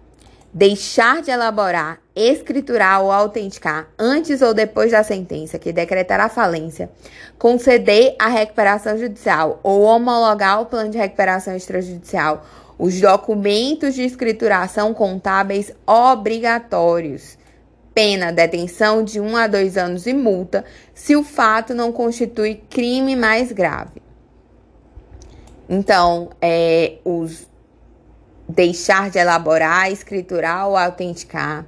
deixar 0.53 1.23
de 1.23 1.31
elaborar, 1.31 2.01
escriturar 2.29 3.03
ou 3.03 3.11
autenticar 3.11 3.89
antes 3.99 4.43
ou 4.43 4.53
depois 4.53 4.93
da 4.93 5.03
sentença 5.03 5.59
que 5.59 5.73
decretar 5.73 6.21
a 6.21 6.29
falência, 6.29 6.91
conceder 7.39 8.15
a 8.19 8.29
recuperação 8.29 8.99
judicial 8.99 9.61
ou 9.63 9.83
homologar 9.83 10.61
o 10.61 10.67
plano 10.67 10.91
de 10.91 10.99
recuperação 10.99 11.57
extrajudicial, 11.57 12.45
os 12.79 13.01
documentos 13.01 13.95
de 13.95 14.03
escrituração 14.03 14.95
contábeis 14.95 15.73
obrigatórios. 15.87 17.39
Pena, 17.93 18.33
detenção 18.33 19.03
de 19.03 19.21
1 19.21 19.27
um 19.27 19.37
a 19.37 19.47
2 19.47 19.77
anos 19.77 20.07
e 20.07 20.15
multa, 20.15 20.65
se 20.95 21.17
o 21.17 21.25
fato 21.25 21.75
não 21.75 21.93
constitui 21.93 22.63
crime 22.71 23.17
mais 23.17 23.53
grave. 23.53 24.01
Então, 25.69 26.31
é, 26.41 26.99
os 27.05 27.51
deixar 28.51 29.11
de 29.11 29.19
elaborar, 29.19 29.91
escriturar 29.91 30.69
ou 30.69 30.77
autenticar 30.77 31.65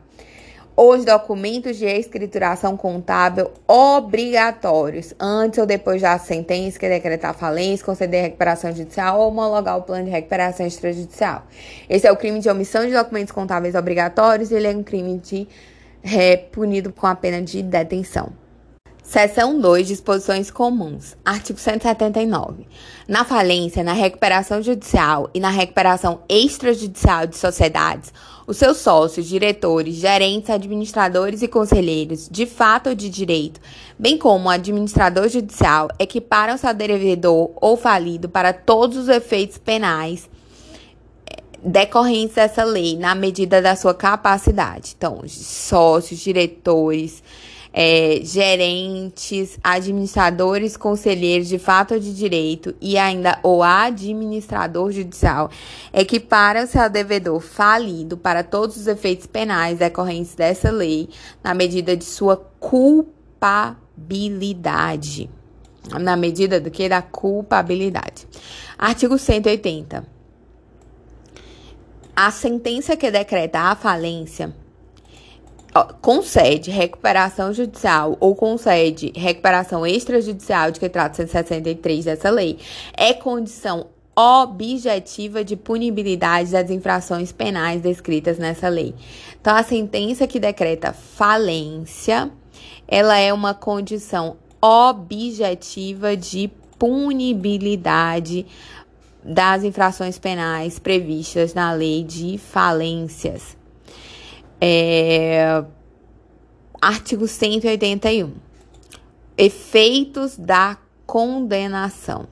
os 0.76 1.04
documentos 1.04 1.76
de 1.76 1.86
escrituração 1.86 2.76
contábil 2.76 3.50
obrigatórios 3.68 5.14
antes 5.20 5.58
ou 5.58 5.66
depois 5.66 6.00
da 6.00 6.18
sentença 6.18 6.78
que 6.78 6.88
decretar 6.88 7.34
falência, 7.34 7.84
conceder 7.84 8.22
recuperação 8.22 8.74
judicial 8.74 9.20
ou 9.20 9.28
homologar 9.28 9.76
o 9.78 9.82
plano 9.82 10.04
de 10.04 10.10
recuperação 10.10 10.66
extrajudicial. 10.66 11.44
Esse 11.88 12.06
é 12.06 12.12
o 12.12 12.16
crime 12.16 12.40
de 12.40 12.48
omissão 12.48 12.86
de 12.86 12.92
documentos 12.92 13.32
contábeis 13.32 13.74
obrigatórios 13.74 14.50
e 14.50 14.54
ele 14.54 14.66
é 14.66 14.70
um 14.70 14.82
crime 14.82 15.18
de 15.18 15.46
é, 16.02 16.36
punido 16.36 16.92
com 16.92 17.06
a 17.06 17.14
pena 17.14 17.40
de 17.42 17.62
detenção. 17.62 18.41
Seção 19.12 19.60
2, 19.60 19.88
disposições 19.88 20.50
comuns. 20.50 21.14
Artigo 21.22 21.58
179. 21.58 22.66
Na 23.06 23.26
falência, 23.26 23.84
na 23.84 23.92
recuperação 23.92 24.62
judicial 24.62 25.28
e 25.34 25.38
na 25.38 25.50
recuperação 25.50 26.20
extrajudicial 26.26 27.26
de 27.26 27.36
sociedades, 27.36 28.10
os 28.46 28.56
seus 28.56 28.78
sócios, 28.78 29.28
diretores, 29.28 29.96
gerentes, 29.96 30.48
administradores 30.48 31.42
e 31.42 31.48
conselheiros, 31.48 32.26
de 32.26 32.46
fato 32.46 32.88
ou 32.88 32.94
de 32.94 33.10
direito, 33.10 33.60
bem 33.98 34.16
como 34.16 34.48
o 34.48 34.50
administrador 34.50 35.28
judicial, 35.28 35.88
equiparam-se 35.98 36.66
ao 36.66 36.72
devedor 36.72 37.50
ou 37.56 37.76
falido 37.76 38.30
para 38.30 38.54
todos 38.54 38.96
os 38.96 39.08
efeitos 39.10 39.58
penais 39.58 40.26
eh, 41.26 41.42
decorrentes 41.62 42.36
dessa 42.36 42.64
lei, 42.64 42.96
na 42.96 43.14
medida 43.14 43.60
da 43.60 43.76
sua 43.76 43.92
capacidade. 43.92 44.94
Então, 44.96 45.20
sócios, 45.28 46.18
diretores, 46.18 47.22
é, 47.72 48.20
gerentes, 48.22 49.58
administradores, 49.64 50.76
conselheiros 50.76 51.48
de 51.48 51.58
fato 51.58 51.94
ou 51.94 52.00
de 52.00 52.14
direito 52.14 52.74
e 52.80 52.96
ainda 52.98 53.38
o 53.42 53.62
administrador 53.62 54.92
judicial 54.92 55.50
equiparam-se 55.92 56.78
ao 56.78 56.90
devedor 56.90 57.40
falido 57.40 58.16
para 58.16 58.44
todos 58.44 58.76
os 58.76 58.86
efeitos 58.86 59.26
penais 59.26 59.78
decorrentes 59.78 60.34
dessa 60.34 60.70
lei, 60.70 61.08
na 61.42 61.54
medida 61.54 61.96
de 61.96 62.04
sua 62.04 62.36
culpabilidade. 62.60 65.30
Na 66.00 66.16
medida 66.16 66.60
do 66.60 66.70
que? 66.70 66.88
Da 66.88 67.02
culpabilidade. 67.02 68.28
Artigo 68.78 69.18
180. 69.18 70.06
A 72.14 72.30
sentença 72.30 72.96
que 72.96 73.10
decreta 73.10 73.58
a 73.58 73.74
falência 73.74 74.54
concede 76.00 76.70
recuperação 76.70 77.52
judicial 77.52 78.16
ou 78.20 78.34
concede 78.34 79.12
recuperação 79.16 79.86
extrajudicial 79.86 80.70
de 80.70 80.78
que 80.78 80.88
trata 80.88 81.16
163 81.16 82.04
dessa 82.04 82.30
lei, 82.30 82.58
é 82.94 83.14
condição 83.14 83.86
objetiva 84.14 85.42
de 85.42 85.56
punibilidade 85.56 86.50
das 86.50 86.70
infrações 86.70 87.32
penais 87.32 87.80
descritas 87.80 88.38
nessa 88.38 88.68
lei. 88.68 88.94
Então, 89.40 89.56
a 89.56 89.62
sentença 89.62 90.26
que 90.26 90.38
decreta 90.38 90.92
falência, 90.92 92.30
ela 92.86 93.16
é 93.16 93.32
uma 93.32 93.54
condição 93.54 94.36
objetiva 94.60 96.16
de 96.16 96.50
punibilidade 96.78 98.46
das 99.24 99.64
infrações 99.64 100.18
penais 100.18 100.78
previstas 100.78 101.54
na 101.54 101.72
lei 101.72 102.04
de 102.04 102.36
falências. 102.36 103.61
É, 104.64 105.64
artigo 106.80 107.26
181. 107.26 108.32
Efeitos 109.36 110.36
da 110.36 110.78
condenação. 111.04 112.28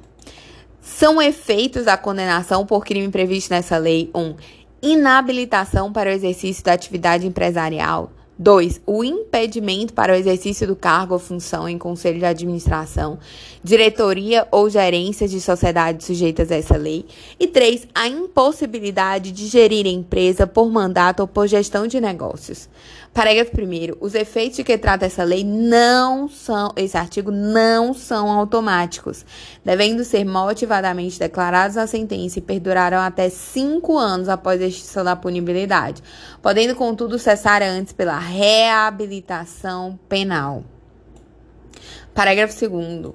São 0.81 1.21
efeitos 1.21 1.87
da 1.87 1.97
condenação 1.97 2.65
por 2.65 2.85
crime 2.85 3.09
previsto 3.09 3.51
nessa 3.51 3.77
lei: 3.79 4.13
1. 4.15 4.21
Um, 4.21 4.37
inabilitação 4.81 5.93
para 5.93 6.09
o 6.09 6.13
exercício 6.13 6.63
da 6.63 6.73
atividade 6.73 7.27
empresarial. 7.27 8.13
2. 8.41 8.81
O 8.87 9.05
impedimento 9.05 9.93
para 9.93 10.15
o 10.15 10.17
exercício 10.17 10.67
do 10.67 10.75
cargo 10.75 11.13
ou 11.13 11.21
função 11.21 11.69
em 11.69 11.77
conselho 11.77 12.19
de 12.19 12.25
administração, 12.25 13.19
diretoria 13.63 14.49
ou 14.51 14.71
gerência 14.71 15.29
de 15.29 15.39
sociedades 15.43 16.07
sujeitas 16.07 16.51
a 16.51 16.57
essa 16.57 16.79
lei. 16.79 17.05
E 17.39 17.47
3. 17.47 17.87
A 17.95 18.09
impossibilidade 18.09 19.31
de 19.31 19.47
gerir 19.47 19.85
a 19.85 19.91
empresa 19.91 20.47
por 20.47 20.71
mandato 20.71 21.21
ou 21.21 21.29
por 21.29 21.47
gestão 21.47 21.87
de 21.87 22.01
negócios. 22.01 22.67
Parágrafo 23.13 23.51
1. 23.61 23.97
Os 24.01 24.15
efeitos 24.15 24.57
de 24.57 24.65
que 24.65 24.79
trata 24.79 25.05
essa 25.05 25.25
lei 25.25 25.43
não 25.43 26.29
são, 26.29 26.73
esse 26.77 26.97
artigo 26.97 27.33
não 27.33 27.93
são 27.93 28.31
automáticos, 28.31 29.27
devendo 29.65 30.05
ser 30.05 30.25
motivadamente 30.25 31.19
declarados 31.19 31.75
na 31.75 31.89
sentença 31.89 32.39
e 32.39 32.43
perdurarão 32.43 33.01
até 33.01 33.29
cinco 33.29 33.99
anos 33.99 34.29
após 34.29 34.63
a 34.63 34.67
extinção 34.67 35.03
da 35.03 35.17
punibilidade, 35.17 36.03
podendo, 36.41 36.77
contudo, 36.77 37.19
cessar 37.19 37.63
antes 37.63 37.93
pela 37.93 38.17
reabilitação 38.17 39.99
penal. 40.09 40.63
Parágrafo 42.15 42.69
2 42.69 43.13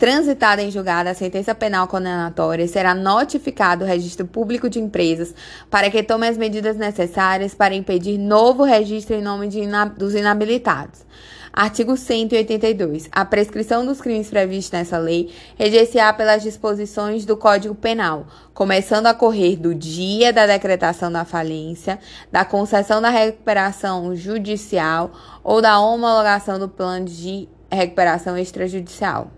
transitada 0.00 0.62
em 0.62 0.70
julgado 0.70 1.10
a 1.10 1.14
sentença 1.14 1.54
penal 1.54 1.86
condenatória, 1.86 2.66
será 2.66 2.94
notificado 2.94 3.84
o 3.84 3.86
registro 3.86 4.26
público 4.26 4.70
de 4.70 4.80
empresas 4.80 5.34
para 5.68 5.90
que 5.90 6.02
tome 6.02 6.26
as 6.26 6.38
medidas 6.38 6.78
necessárias 6.78 7.54
para 7.54 7.74
impedir 7.74 8.16
novo 8.16 8.64
registro 8.64 9.14
em 9.14 9.20
nome 9.20 9.46
ina 9.48 9.84
dos 9.84 10.14
inabilitados. 10.14 11.04
Artigo 11.52 11.98
182. 11.98 13.10
A 13.12 13.26
prescrição 13.26 13.84
dos 13.84 14.00
crimes 14.00 14.30
previstos 14.30 14.70
nessa 14.70 14.96
lei 14.96 15.34
reger-se-á 15.58 16.14
pelas 16.14 16.42
disposições 16.42 17.26
do 17.26 17.36
Código 17.36 17.74
Penal, 17.74 18.26
começando 18.54 19.06
a 19.06 19.12
correr 19.12 19.56
do 19.56 19.74
dia 19.74 20.32
da 20.32 20.46
decretação 20.46 21.12
da 21.12 21.26
falência, 21.26 21.98
da 22.32 22.42
concessão 22.42 23.02
da 23.02 23.10
recuperação 23.10 24.16
judicial 24.16 25.10
ou 25.44 25.60
da 25.60 25.78
homologação 25.78 26.58
do 26.58 26.70
plano 26.70 27.04
de 27.04 27.46
recuperação 27.70 28.38
extrajudicial. 28.38 29.30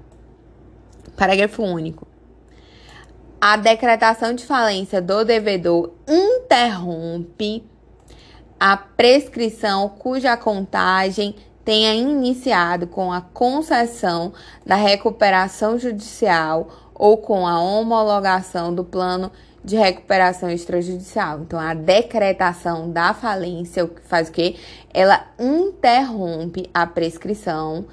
Parágrafo 1.16 1.62
único. 1.62 2.06
A 3.40 3.56
decretação 3.56 4.34
de 4.34 4.46
falência 4.46 5.02
do 5.02 5.24
devedor 5.24 5.92
interrompe 6.08 7.64
a 8.58 8.76
prescrição 8.76 9.88
cuja 9.88 10.36
contagem 10.36 11.34
tenha 11.64 11.94
iniciado 11.94 12.86
com 12.86 13.12
a 13.12 13.20
concessão 13.20 14.32
da 14.64 14.76
recuperação 14.76 15.78
judicial 15.78 16.68
ou 16.94 17.18
com 17.18 17.46
a 17.46 17.60
homologação 17.60 18.72
do 18.72 18.84
plano 18.84 19.32
de 19.64 19.76
recuperação 19.76 20.50
extrajudicial. 20.50 21.40
Então, 21.40 21.58
a 21.58 21.74
decretação 21.74 22.90
da 22.90 23.14
falência 23.14 23.88
faz 24.04 24.28
o 24.28 24.32
quê? 24.32 24.56
Ela 24.92 25.26
interrompe 25.38 26.68
a 26.74 26.86
prescrição 26.86 27.86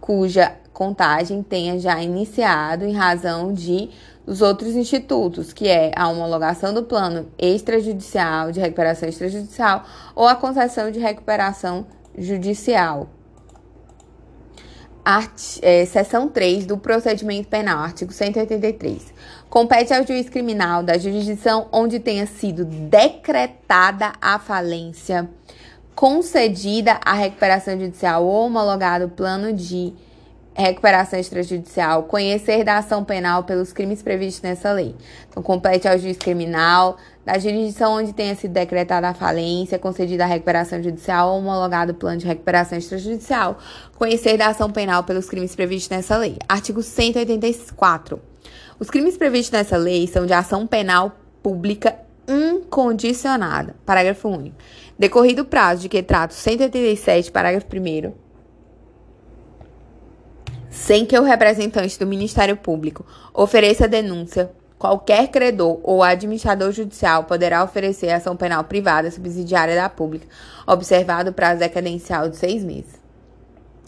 cuja 0.00 0.56
contagem 0.72 1.42
tenha 1.42 1.78
já 1.78 2.02
iniciado 2.02 2.84
em 2.84 2.92
razão 2.92 3.52
de 3.52 3.90
os 4.26 4.40
outros 4.40 4.76
institutos, 4.76 5.52
que 5.52 5.68
é 5.68 5.92
a 5.96 6.08
homologação 6.08 6.72
do 6.72 6.84
plano 6.84 7.28
extrajudicial, 7.38 8.52
de 8.52 8.60
recuperação 8.60 9.08
extrajudicial, 9.08 9.84
ou 10.14 10.26
a 10.26 10.34
concessão 10.34 10.90
de 10.90 11.00
recuperação 11.00 11.86
judicial. 12.16 13.08
Art, 15.04 15.58
é, 15.62 15.84
seção 15.84 16.28
3 16.28 16.64
do 16.64 16.78
procedimento 16.78 17.48
penal, 17.48 17.80
artigo 17.80 18.12
183. 18.12 19.12
Compete 19.50 19.92
ao 19.92 20.06
juiz 20.06 20.28
criminal 20.28 20.84
da 20.84 20.96
jurisdição 20.96 21.66
onde 21.72 21.98
tenha 21.98 22.24
sido 22.24 22.64
decretada 22.64 24.12
a 24.20 24.38
falência, 24.38 25.28
concedida 25.96 27.00
a 27.04 27.14
recuperação 27.14 27.78
judicial 27.78 28.24
ou 28.24 28.46
homologado 28.46 29.08
plano 29.08 29.52
de 29.52 29.92
recuperação 30.54 31.18
extrajudicial, 31.18 32.02
conhecer 32.04 32.64
da 32.64 32.78
ação 32.78 33.04
penal 33.04 33.44
pelos 33.44 33.72
crimes 33.72 34.02
previstos 34.02 34.42
nessa 34.42 34.72
lei. 34.72 34.94
Então, 35.28 35.42
compete 35.42 35.88
ao 35.88 35.98
juiz 35.98 36.16
criminal, 36.16 36.98
da 37.24 37.38
jurisdição 37.38 37.94
onde 37.94 38.12
tenha 38.12 38.34
sido 38.34 38.52
decretada 38.52 39.08
a 39.08 39.14
falência, 39.14 39.78
concedida 39.78 40.24
a 40.24 40.26
recuperação 40.26 40.82
judicial 40.82 41.30
ou 41.30 41.38
homologado 41.38 41.92
o 41.92 41.94
plano 41.94 42.18
de 42.18 42.26
recuperação 42.26 42.76
extrajudicial, 42.76 43.58
conhecer 43.96 44.36
da 44.36 44.48
ação 44.48 44.70
penal 44.70 45.04
pelos 45.04 45.28
crimes 45.28 45.54
previstos 45.54 45.96
nessa 45.96 46.16
lei. 46.16 46.36
Artigo 46.48 46.82
184. 46.82 48.20
Os 48.78 48.90
crimes 48.90 49.16
previstos 49.16 49.52
nessa 49.52 49.76
lei 49.76 50.06
são 50.06 50.26
de 50.26 50.32
ação 50.32 50.66
penal 50.66 51.12
pública 51.42 51.96
incondicionada. 52.28 53.74
Parágrafo 53.84 54.28
único. 54.28 54.56
Decorrido 54.98 55.42
o 55.42 55.44
prazo 55.44 55.82
de 55.82 55.88
que 55.88 56.02
trata 56.02 56.34
o 56.34 56.36
187, 56.36 57.30
parágrafo 57.32 57.66
1 57.66 58.21
sem 60.72 61.04
que 61.04 61.18
o 61.18 61.22
representante 61.22 61.98
do 61.98 62.06
Ministério 62.06 62.56
Público 62.56 63.04
ofereça 63.34 63.86
denúncia, 63.86 64.50
qualquer 64.78 65.28
credor 65.28 65.78
ou 65.84 66.02
administrador 66.02 66.72
judicial 66.72 67.24
poderá 67.24 67.62
oferecer 67.62 68.10
ação 68.10 68.34
penal 68.34 68.64
privada 68.64 69.10
subsidiária 69.10 69.76
da 69.76 69.90
pública, 69.90 70.26
observado 70.66 71.30
o 71.30 71.32
prazo 71.34 71.60
decadencial 71.60 72.28
de 72.30 72.38
seis 72.38 72.64
meses. 72.64 73.02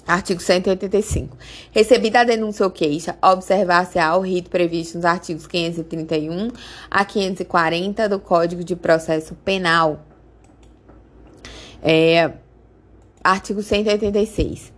Artigo 0.06 0.42
185. 0.42 1.38
Recebida 1.72 2.20
a 2.20 2.24
denúncia 2.24 2.66
ou 2.66 2.70
queixa, 2.70 3.16
observar-se-á 3.22 4.14
o 4.14 4.20
rito 4.20 4.50
previsto 4.50 4.96
nos 4.96 5.06
artigos 5.06 5.46
531 5.46 6.50
a 6.90 7.02
540 7.06 8.10
do 8.10 8.20
Código 8.20 8.62
de 8.62 8.76
Processo 8.76 9.34
Penal. 9.36 10.04
É, 11.82 12.30
artigo 13.24 13.62
186. 13.62 14.73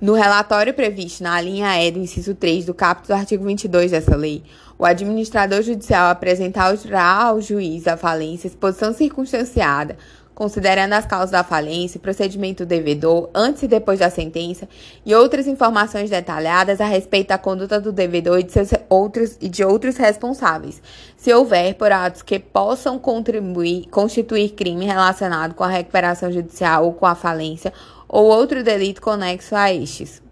No 0.00 0.12
relatório 0.12 0.74
previsto 0.74 1.22
na 1.22 1.40
linha 1.40 1.80
E 1.82 1.90
do 1.90 1.98
inciso 1.98 2.34
3 2.34 2.66
do 2.66 2.74
caput 2.74 3.06
do 3.06 3.14
artigo 3.14 3.44
22 3.44 3.92
dessa 3.92 4.16
lei, 4.16 4.42
o 4.76 4.84
administrador 4.84 5.62
judicial 5.62 6.10
apresentará 6.10 7.22
ao 7.22 7.40
juiz 7.40 7.86
a 7.86 7.96
falência 7.96 8.48
exposição 8.48 8.92
circunstanciada, 8.92 9.96
considerando 10.34 10.94
as 10.94 11.06
causas 11.06 11.30
da 11.30 11.44
falência, 11.44 12.00
procedimento 12.00 12.66
devedor, 12.66 13.30
antes 13.34 13.62
e 13.62 13.68
depois 13.68 14.00
da 14.00 14.10
sentença, 14.10 14.68
e 15.06 15.14
outras 15.14 15.46
informações 15.46 16.10
detalhadas 16.10 16.80
a 16.80 16.86
respeito 16.86 17.28
da 17.28 17.38
conduta 17.38 17.80
do 17.80 17.92
devedor 17.92 18.40
e 18.40 18.42
de, 18.42 18.52
seus 18.52 18.70
outros, 18.88 19.36
e 19.40 19.48
de 19.48 19.64
outros 19.64 19.96
responsáveis, 19.96 20.82
se 21.16 21.32
houver 21.32 21.74
por 21.74 21.92
atos 21.92 22.22
que 22.22 22.38
possam 22.38 22.98
contribuir, 22.98 23.86
constituir 23.90 24.50
crime 24.50 24.84
relacionado 24.84 25.54
com 25.54 25.62
a 25.62 25.68
recuperação 25.68 26.32
judicial 26.32 26.84
ou 26.84 26.92
com 26.92 27.06
a 27.06 27.14
falência 27.14 27.72
ou 28.08 28.26
outro 28.26 28.62
delito 28.62 29.00
conexo 29.00 29.54
a 29.54 29.72
estes. 29.72 30.22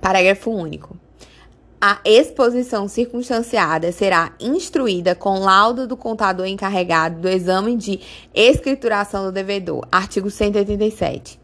Parágrafo 0.00 0.50
único. 0.50 1.05
A 1.88 2.00
exposição 2.04 2.88
circunstanciada 2.88 3.92
será 3.92 4.32
instruída 4.40 5.14
com 5.14 5.38
laudo 5.38 5.86
do 5.86 5.96
contador 5.96 6.44
encarregado 6.44 7.20
do 7.20 7.28
exame 7.28 7.76
de 7.76 8.00
escrituração 8.34 9.26
do 9.26 9.30
devedor. 9.30 9.86
Artigo 9.92 10.28
187 10.28 11.38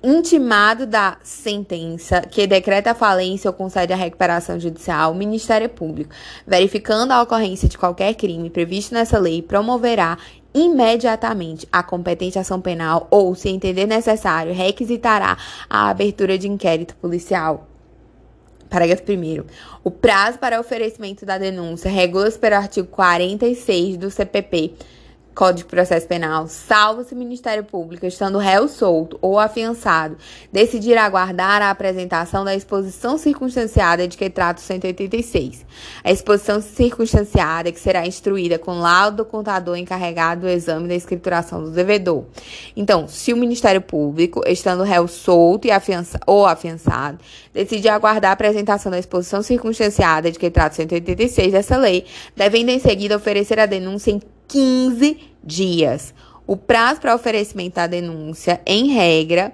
intimado 0.00 0.86
da 0.86 1.16
sentença 1.24 2.20
que 2.20 2.46
decreta 2.46 2.92
a 2.92 2.94
falência 2.94 3.50
ou 3.50 3.54
concede 3.54 3.92
a 3.92 3.96
recuperação 3.96 4.60
judicial, 4.60 5.10
o 5.10 5.14
Ministério 5.16 5.68
Público, 5.68 6.14
verificando 6.46 7.10
a 7.10 7.22
ocorrência 7.22 7.68
de 7.68 7.76
qualquer 7.76 8.14
crime 8.14 8.50
previsto 8.50 8.94
nessa 8.94 9.18
lei, 9.18 9.42
promoverá 9.42 10.18
imediatamente 10.54 11.66
a 11.72 11.82
competente 11.82 12.38
ação 12.38 12.60
penal 12.60 13.08
ou, 13.10 13.34
se 13.34 13.48
entender 13.48 13.86
necessário, 13.86 14.54
requisitará 14.54 15.36
a 15.68 15.88
abertura 15.88 16.38
de 16.38 16.46
inquérito 16.46 16.94
policial. 16.96 17.73
Parágrafo 18.68 19.02
1. 19.08 19.44
O 19.82 19.90
prazo 19.90 20.38
para 20.38 20.60
oferecimento 20.60 21.24
da 21.24 21.38
denúncia 21.38 21.90
regula-se 21.90 22.38
pelo 22.38 22.56
artigo 22.56 22.88
46 22.88 23.96
do 23.96 24.10
CPP 24.10 24.74
Código 25.34 25.58
de 25.58 25.64
Processo 25.64 26.06
Penal, 26.06 26.46
salvo 26.46 27.02
se 27.02 27.12
o 27.12 27.16
Ministério 27.16 27.64
Público, 27.64 28.06
estando 28.06 28.38
réu 28.38 28.68
solto 28.68 29.18
ou 29.20 29.38
afiançado, 29.38 30.16
decidir 30.52 30.96
aguardar 30.96 31.60
a 31.60 31.70
apresentação 31.70 32.44
da 32.44 32.54
exposição 32.54 33.18
circunstanciada 33.18 34.06
de 34.06 34.16
que 34.16 34.30
trata 34.30 34.60
o 34.60 34.64
186. 34.64 35.66
A 36.04 36.12
exposição 36.12 36.60
circunstanciada 36.60 37.72
que 37.72 37.80
será 37.80 38.06
instruída 38.06 38.60
com 38.60 38.78
laudo 38.78 39.18
do 39.18 39.24
contador 39.24 39.76
encarregado 39.76 40.42
do 40.42 40.48
exame 40.48 40.86
da 40.86 40.94
escrituração 40.94 41.64
do 41.64 41.70
devedor. 41.70 42.24
Então, 42.76 43.08
se 43.08 43.32
o 43.32 43.36
Ministério 43.36 43.80
Público, 43.80 44.40
estando 44.46 44.84
réu 44.84 45.08
solto 45.08 45.66
e 45.66 45.72
afiança, 45.72 46.20
ou 46.26 46.46
afiançado, 46.46 47.18
decidir 47.52 47.88
aguardar 47.88 48.30
a 48.30 48.34
apresentação 48.34 48.90
da 48.90 48.98
exposição 48.98 49.42
circunstanciada 49.42 50.30
de 50.30 50.38
que 50.38 50.48
trata 50.48 50.74
o 50.74 50.76
186 50.76 51.52
dessa 51.52 51.76
lei, 51.76 52.04
devendo 52.36 52.68
em 52.68 52.78
seguida 52.78 53.16
oferecer 53.16 53.58
a 53.58 53.66
denúncia 53.66 54.12
em 54.12 54.20
15 54.48 55.18
dias. 55.42 56.14
O 56.46 56.56
prazo 56.56 57.00
para 57.00 57.14
oferecimento 57.14 57.76
da 57.76 57.86
denúncia, 57.86 58.60
em 58.66 58.88
regra, 58.88 59.52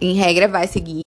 em 0.00 0.14
regra 0.14 0.48
vai 0.48 0.66
seguir 0.66 1.02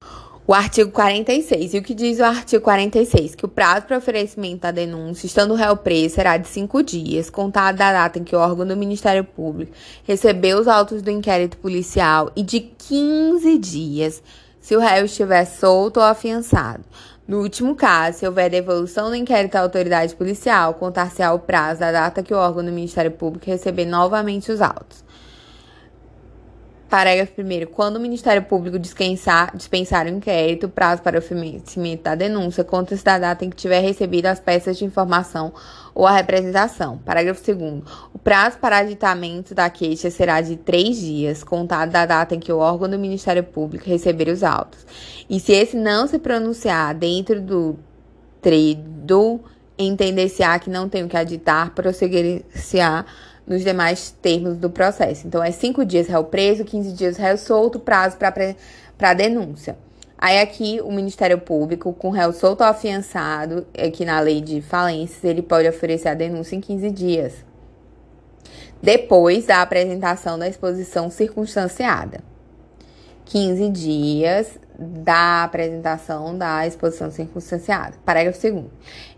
o 0.47 0.53
artigo 0.53 0.91
46. 0.91 1.75
E 1.75 1.79
o 1.79 1.83
que 1.83 1.95
diz 1.95 2.19
o 2.19 2.25
artigo 2.25 2.63
46? 2.63 3.35
Que 3.35 3.45
o 3.45 3.49
prazo 3.49 3.87
para 3.87 3.99
oferecimento 3.99 4.61
da 4.61 4.71
denúncia, 4.71 5.27
estando 5.27 5.53
o 5.53 5.57
réu 5.57 5.77
preso, 5.77 6.17
será 6.17 6.37
de 6.37 6.49
cinco 6.49 6.83
dias, 6.83 7.31
contado 7.31 7.77
da 7.77 7.93
data 7.93 8.19
em 8.19 8.25
que 8.25 8.37
o 8.37 8.39
órgão 8.39 8.67
do 8.67 8.77
Ministério 8.77 9.25
Público 9.25 9.73
recebeu 10.05 10.59
os 10.59 10.69
autos 10.69 11.03
do 11.03 11.11
inquérito 11.11 11.57
policial 11.57 12.31
e 12.37 12.43
de 12.43 12.61
15 12.61 13.59
dias 13.59 14.23
se 14.61 14.75
o 14.77 14.81
réu 14.81 15.05
estiver 15.05 15.45
solto 15.45 15.99
ou 15.99 16.05
afiançado. 16.05 16.85
No 17.27 17.41
último 17.41 17.75
caso, 17.75 18.19
se 18.19 18.27
houver 18.27 18.51
devolução 18.51 19.09
do 19.09 19.15
inquérito 19.15 19.57
à 19.57 19.61
autoridade 19.61 20.15
policial, 20.15 20.75
contar-se 20.75 21.23
ao 21.23 21.39
prazo 21.39 21.81
da 21.81 21.91
data 21.91 22.23
que 22.23 22.35
o 22.35 22.37
órgão 22.37 22.65
do 22.65 22.71
Ministério 22.71 23.11
Público 23.11 23.47
receber 23.47 23.87
novamente 23.87 24.53
os 24.53 24.61
autos. 24.61 25.04
Parágrafo 26.89 27.33
1. 27.41 27.67
Quando 27.73 27.97
o 27.97 28.01
Ministério 28.01 28.43
Público 28.43 28.79
dispensar, 28.79 29.57
dispensar 29.57 30.07
o 30.07 30.11
inquérito, 30.11 30.69
prazo 30.69 31.03
para 31.03 31.17
o 31.17 31.19
oferecimento 31.19 32.05
da 32.05 32.15
denúncia 32.15 32.63
conta-se 32.63 33.05
da 33.05 33.19
data 33.19 33.45
em 33.45 33.51
que 33.51 33.57
tiver 33.57 33.81
recebido 33.81 34.27
as 34.27 34.39
peças 34.39 34.79
de 34.79 34.85
informação 34.85 35.53
ou 35.95 36.07
a 36.07 36.13
representação. 36.13 36.99
Parágrafo 36.99 37.43
2. 37.45 37.83
O 38.13 38.19
prazo 38.19 38.59
para 38.59 38.79
aditamento 38.79 39.55
da 39.55 39.69
queixa 39.71 40.11
será 40.11 40.41
de 40.41 40.57
três 40.57 40.97
dias, 40.99 41.43
contado 41.43 41.91
da 41.91 42.07
data 42.07 42.35
em 42.35 42.41
que 42.41 42.53
o 42.53 42.59
órgão 42.59 42.89
do 42.89 42.99
Ministério 42.99 43.43
Público 43.43 43.89
receber 43.89 44.29
os 44.29 44.43
autos. 44.43 44.87
E 45.29 45.41
se 45.41 45.53
esse 45.53 45.77
não 45.77 46.07
se 46.07 46.19
pronunciar 46.19 46.95
dentro 46.95 47.41
do 47.41 47.79
tredo, 48.41 49.41
entender-se-á 49.79 50.59
que 50.59 50.71
não 50.71 50.89
tem 50.89 51.03
o 51.05 51.09
que 51.09 51.17
aditar, 51.17 51.71
prosseguir-se-á 51.71 53.05
nos 53.47 53.63
demais 53.63 54.11
termos 54.23 54.57
do 54.57 54.71
processo. 54.71 55.27
Então, 55.27 55.43
é 55.43 55.51
cinco 55.51 55.85
dias 55.85 56.07
réu 56.07 56.25
preso, 56.25 56.65
15 56.65 56.93
dias 56.93 57.17
réu 57.17 57.37
solto, 57.37 57.79
prazo 57.79 58.17
para 58.17 59.15
denúncia. 59.15 59.77
Aí 60.17 60.41
aqui 60.41 60.81
o 60.83 60.91
Ministério 60.91 61.39
Público, 61.39 61.93
com 61.93 62.11
réu 62.11 62.33
solto 62.33 62.63
ou 62.63 62.67
afiançado, 62.67 63.67
aqui 63.77 64.05
na 64.05 64.21
lei 64.21 64.41
de 64.41 64.63
falências, 64.63 65.23
ele 65.23 65.43
pode 65.43 65.69
oferecer 65.69 66.09
a 66.09 66.15
denúncia 66.15 66.57
em 66.57 66.61
15 66.61 66.91
dias. 66.91 67.45
Depois 68.83 69.47
da 69.47 69.61
apresentação 69.61 70.39
da 70.39 70.49
exposição 70.49 71.11
circunstanciada. 71.11 72.21
15 73.27 73.71
dias 73.71 74.59
da 74.79 75.45
apresentação 75.45 76.37
da 76.37 76.67
exposição 76.67 77.11
circunstanciada. 77.11 77.95
Parágrafo 78.05 78.41
2. 78.41 78.65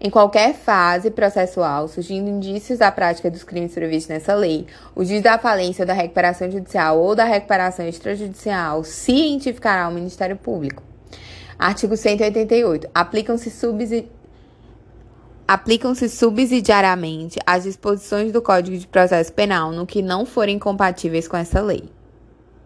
Em 0.01 0.11
qualquer 0.11 0.55
fase 0.55 1.11
processual, 1.11 1.88
surgindo 1.88 2.29
indícios 2.29 2.79
da 2.79 2.92
prática 2.92 3.31
dos 3.31 3.42
crimes 3.42 3.73
previstos 3.73 4.09
nessa 4.09 4.35
lei, 4.35 4.66
o 4.95 5.05
juiz 5.05 5.23
da 5.23 5.38
falência 5.38 5.83
ou 5.83 5.87
da 5.87 5.95
recuperação 5.95 6.51
judicial 6.51 6.99
ou 6.99 7.14
da 7.14 7.25
recuperação 7.25 7.88
extrajudicial 7.88 8.85
cientificará 8.85 9.85
ao 9.85 9.92
Ministério 9.92 10.37
Público. 10.37 10.83
Artigo 11.59 11.97
188. 11.97 12.88
Aplicam-se 12.95 13.51
subsidi... 13.51 14.11
Aplicam-se 15.49 16.09
subsidiariamente 16.09 17.38
as 17.47 17.62
disposições 17.62 18.33
do 18.33 18.42
Código 18.42 18.77
de 18.77 18.87
Processo 18.87 19.33
Penal 19.33 19.71
no 19.71 19.87
que 19.87 20.03
não 20.03 20.27
forem 20.27 20.59
compatíveis 20.59 21.29
com 21.29 21.37
essa 21.37 21.61
lei. 21.61 21.96